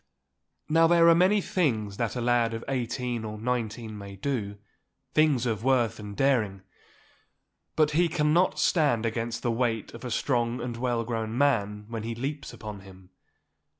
[0.67, 5.63] Now there are many things that a lad of eighteen or nineteen may do—things of
[5.63, 11.37] worth and daring—but he cannot stand against the weight of a strong and well grown
[11.37, 13.11] man when he leaps upon him.